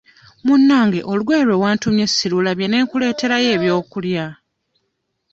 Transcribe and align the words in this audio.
Munnange 0.45 0.99
olugoye 1.11 1.43
lwe 1.47 1.57
wantumye 1.63 2.05
sirulabye 2.07 2.67
ne 2.69 2.77
nkuleeterayo 2.83 3.47
ebyokulya. 3.57 4.25